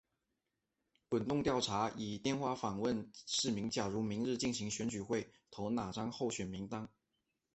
[1.09, 6.89] 滚动调查以电话访问市民假如明日进行选举会投哪张候选名单。